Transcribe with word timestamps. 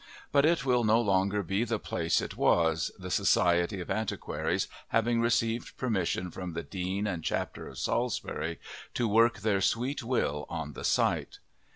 But 0.31 0.45
it 0.47 0.65
will 0.65 0.83
no 0.83 0.99
longer 0.99 1.43
be 1.43 1.63
the 1.63 1.77
place 1.77 2.21
it 2.21 2.35
was, 2.35 2.89
the 2.97 3.11
Society 3.11 3.79
of 3.81 3.91
Antiquaries 3.91 4.67
having 4.87 5.21
received 5.21 5.77
permission 5.77 6.31
from 6.31 6.53
the 6.53 6.63
Dean 6.63 7.05
and 7.05 7.23
Chapter 7.23 7.67
of 7.67 7.77
Salisbury 7.77 8.59
to 8.95 9.07
work 9.07 9.41
their 9.41 9.61
sweet 9.61 10.01
will 10.01 10.47
on 10.49 10.73
the 10.73 10.83
site. 10.83 11.37